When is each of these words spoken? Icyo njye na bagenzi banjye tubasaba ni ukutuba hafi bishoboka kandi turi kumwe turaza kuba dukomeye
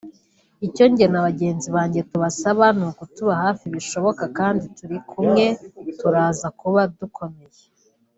Icyo 0.67 0.83
njye 0.91 1.05
na 1.09 1.21
bagenzi 1.27 1.67
banjye 1.75 2.01
tubasaba 2.09 2.65
ni 2.77 2.83
ukutuba 2.89 3.33
hafi 3.43 3.65
bishoboka 3.75 4.23
kandi 4.37 4.63
turi 4.77 4.97
kumwe 5.09 5.45
turaza 5.99 6.47
kuba 6.59 6.81
dukomeye 6.99 7.61